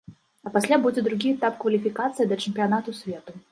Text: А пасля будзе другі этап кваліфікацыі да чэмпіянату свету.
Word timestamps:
А 0.45 0.51
пасля 0.55 0.79
будзе 0.85 1.03
другі 1.09 1.29
этап 1.35 1.61
кваліфікацыі 1.65 2.29
да 2.35 2.41
чэмпіянату 2.43 2.99
свету. 3.05 3.31